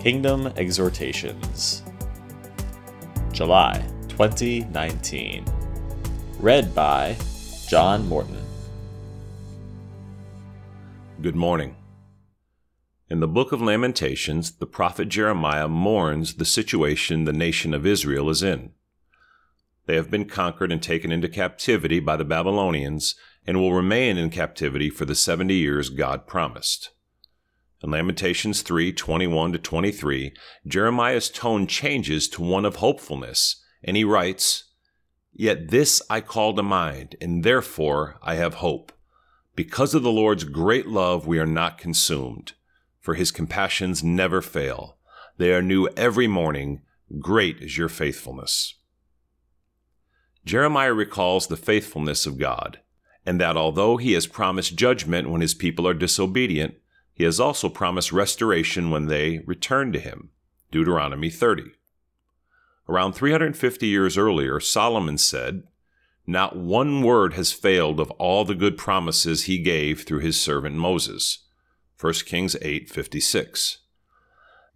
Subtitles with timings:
[0.00, 1.82] Kingdom Exhortations,
[3.32, 5.44] July 2019.
[6.38, 7.18] Read by
[7.68, 8.42] John Morton.
[11.20, 11.76] Good morning.
[13.10, 18.30] In the book of Lamentations, the prophet Jeremiah mourns the situation the nation of Israel
[18.30, 18.70] is in.
[19.84, 24.30] They have been conquered and taken into captivity by the Babylonians and will remain in
[24.30, 26.88] captivity for the 70 years God promised.
[27.82, 30.34] In Lamentations 3 21 to 23,
[30.66, 34.64] Jeremiah's tone changes to one of hopefulness, and he writes,
[35.32, 38.92] Yet this I call to mind, and therefore I have hope.
[39.56, 42.52] Because of the Lord's great love, we are not consumed,
[42.98, 44.98] for his compassions never fail.
[45.38, 46.82] They are new every morning.
[47.18, 48.74] Great is your faithfulness.
[50.44, 52.80] Jeremiah recalls the faithfulness of God,
[53.24, 56.74] and that although he has promised judgment when his people are disobedient,
[57.20, 60.30] he has also promised restoration when they return to him.
[60.70, 61.72] Deuteronomy 30.
[62.88, 65.64] Around 350 years earlier, Solomon said,
[66.26, 70.76] Not one word has failed of all the good promises he gave through his servant
[70.76, 71.44] Moses.
[72.00, 73.80] 1 Kings 8:56.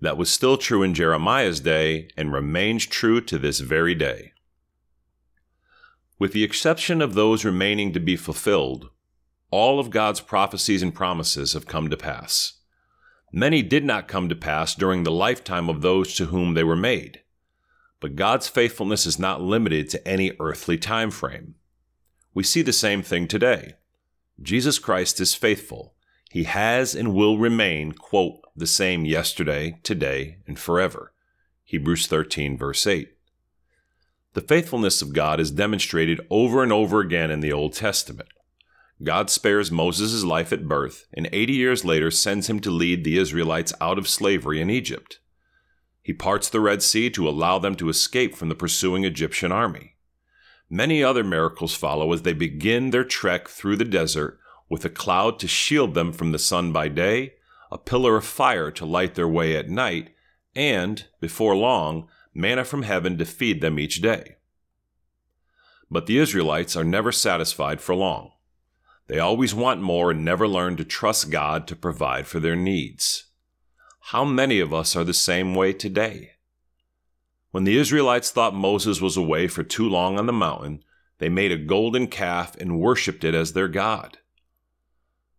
[0.03, 4.35] That was still true in Jeremiah's day and remains true to this very day.
[6.19, 8.91] With the exception of those remaining to be fulfilled,
[9.55, 12.55] all of God's prophecies and promises have come to pass.
[13.33, 16.75] Many did not come to pass during the lifetime of those to whom they were
[16.75, 17.21] made.
[18.01, 21.55] But God's faithfulness is not limited to any earthly time frame.
[22.35, 23.75] We see the same thing today.
[24.43, 25.95] Jesus Christ is faithful.
[26.33, 31.13] He has and will remain, quote, the same yesterday, today, and forever.
[31.63, 33.09] Hebrews 13, verse 8.
[34.33, 38.29] The faithfulness of God is demonstrated over and over again in the Old Testament.
[39.03, 43.19] God spares Moses' life at birth and 80 years later sends him to lead the
[43.19, 45.19] Israelites out of slavery in Egypt.
[46.01, 49.97] He parts the Red Sea to allow them to escape from the pursuing Egyptian army.
[50.71, 54.39] Many other miracles follow as they begin their trek through the desert
[54.69, 57.35] with a cloud to shield them from the sun by day,
[57.71, 60.11] a pillar of fire to light their way at night,
[60.55, 64.37] and, before long, manna from heaven to feed them each day.
[65.91, 68.33] But the Israelites are never satisfied for long.
[69.07, 73.27] They always want more and never learn to trust God to provide for their needs.
[74.09, 76.33] How many of us are the same way today?
[77.51, 80.83] When the Israelites thought Moses was away for too long on the mountain,
[81.19, 84.19] they made a golden calf and worshiped it as their God.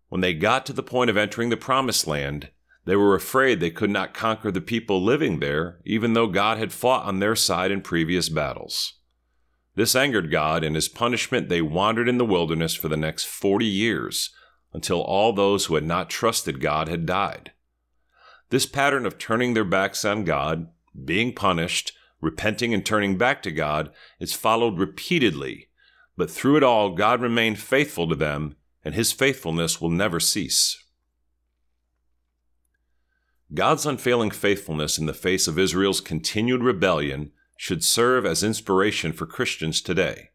[0.10, 2.52] When they got to the point of entering the promised land,
[2.86, 6.72] they were afraid they could not conquer the people living there, even though God had
[6.72, 8.94] fought on their side in previous battles.
[9.76, 13.66] This angered God, and as punishment, they wandered in the wilderness for the next 40
[13.66, 14.30] years
[14.74, 17.52] until all those who had not trusted God had died.
[18.50, 20.70] This pattern of turning their backs on God,
[21.04, 21.92] being punished,
[22.22, 25.68] repenting, and turning back to God is followed repeatedly,
[26.16, 30.82] but through it all, God remained faithful to them, and his faithfulness will never cease.
[33.54, 39.26] God's unfailing faithfulness in the face of Israel's continued rebellion should serve as inspiration for
[39.26, 40.30] Christians today.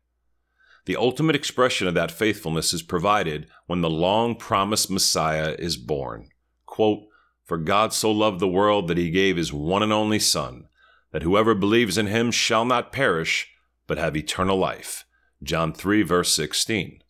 [0.87, 6.31] The ultimate expression of that faithfulness is provided when the long promised Messiah is born.
[6.67, 7.05] Quote,
[7.45, 10.69] For God so loved the world that he gave his one and only Son,
[11.13, 13.51] that whoever believes in him shall not perish,
[13.87, 15.05] but have eternal life.
[15.43, 17.03] John 3, verse 16.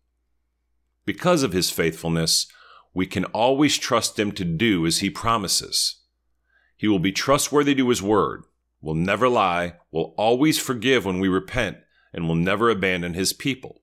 [1.04, 2.46] Because of his faithfulness,
[2.92, 5.96] we can always trust him to do as he promises.
[6.76, 8.44] He will be trustworthy to his word,
[8.80, 11.78] will never lie, will always forgive when we repent,
[12.12, 13.82] and will never abandon his people.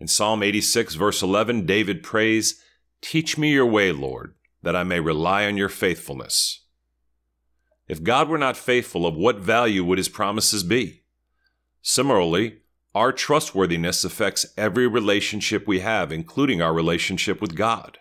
[0.00, 2.60] In Psalm 86, verse 11, David prays,
[3.00, 6.64] Teach me your way, Lord, that I may rely on your faithfulness.
[7.86, 11.02] If God were not faithful, of what value would his promises be?
[11.82, 12.60] Similarly,
[12.94, 17.98] our trustworthiness affects every relationship we have, including our relationship with God.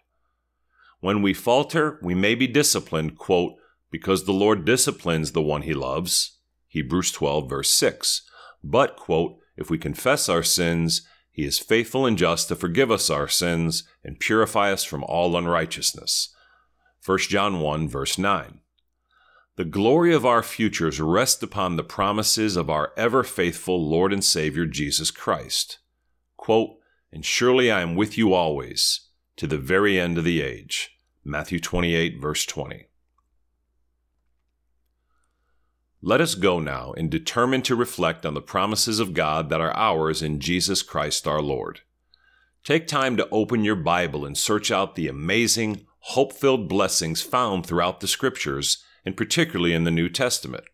[0.99, 3.55] When we falter, we may be disciplined, quote,
[3.93, 6.39] because the Lord disciplines the one he loves.
[6.67, 8.23] Hebrews 12, verse 6.
[8.63, 13.11] But, quote, if we confess our sins, he is faithful and just to forgive us
[13.11, 16.33] our sins and purify us from all unrighteousness.
[17.05, 18.61] 1 John 1, verse 9.
[19.57, 24.23] The glory of our futures rests upon the promises of our ever faithful Lord and
[24.23, 25.77] Savior Jesus Christ.
[26.35, 26.77] Quote,
[27.11, 29.01] and surely I am with you always,
[29.35, 30.97] to the very end of the age.
[31.23, 32.87] Matthew 28, verse 20.
[36.05, 39.73] Let us go now and determine to reflect on the promises of God that are
[39.73, 41.79] ours in Jesus Christ our Lord.
[42.65, 47.65] Take time to open your Bible and search out the amazing, hope filled blessings found
[47.65, 50.65] throughout the Scriptures and particularly in the New Testament.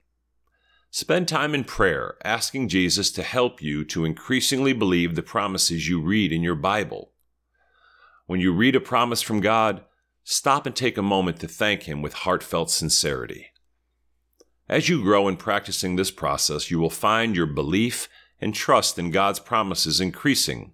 [0.90, 6.02] Spend time in prayer, asking Jesus to help you to increasingly believe the promises you
[6.02, 7.12] read in your Bible.
[8.26, 9.84] When you read a promise from God,
[10.24, 13.52] stop and take a moment to thank Him with heartfelt sincerity.
[14.70, 18.08] As you grow in practicing this process, you will find your belief
[18.40, 20.74] and trust in God's promises increasing,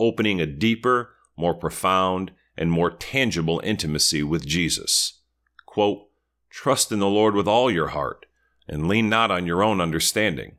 [0.00, 5.20] opening a deeper, more profound, and more tangible intimacy with Jesus.
[5.66, 6.08] Quote,
[6.50, 8.26] Trust in the Lord with all your heart,
[8.66, 10.56] and lean not on your own understanding.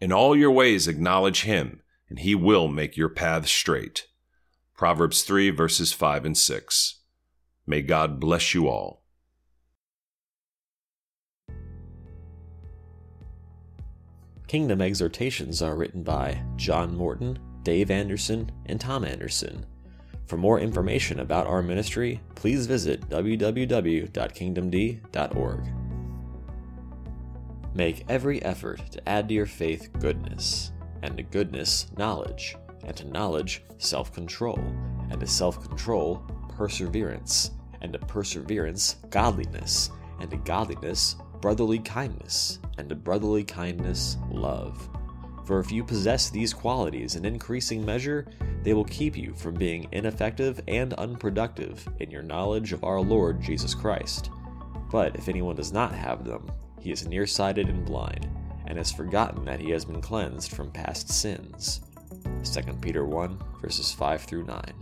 [0.00, 4.06] In all your ways acknowledge Him, and He will make your paths straight.
[4.74, 7.00] Proverbs 3, verses 5 and 6.
[7.66, 9.01] May God bless you all.
[14.52, 19.64] Kingdom exhortations are written by John Morton, Dave Anderson, and Tom Anderson.
[20.26, 25.72] For more information about our ministry, please visit www.kingdomd.org.
[27.74, 33.08] Make every effort to add to your faith goodness, and to goodness, knowledge, and to
[33.08, 34.58] knowledge, self control,
[35.10, 39.88] and to self control, perseverance, and to perseverance, godliness,
[40.20, 44.88] and to godliness, brotherly kindness, and brotherly kindness, love.
[45.44, 48.26] For if you possess these qualities in increasing measure,
[48.62, 53.40] they will keep you from being ineffective and unproductive in your knowledge of our Lord
[53.40, 54.30] Jesus Christ.
[54.90, 58.28] But if anyone does not have them, he is nearsighted and blind,
[58.66, 61.80] and has forgotten that he has been cleansed from past sins.
[62.44, 64.81] 2 Peter 1, verses 5 through 9.